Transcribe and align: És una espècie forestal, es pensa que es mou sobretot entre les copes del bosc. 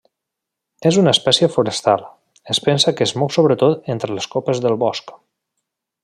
És 0.91 0.95
una 1.01 1.11
espècie 1.15 1.49
forestal, 1.57 2.05
es 2.55 2.61
pensa 2.69 2.93
que 2.99 3.07
es 3.09 3.13
mou 3.23 3.31
sobretot 3.39 3.91
entre 3.97 4.13
les 4.17 4.29
copes 4.37 4.63
del 4.69 4.79
bosc. 4.89 5.15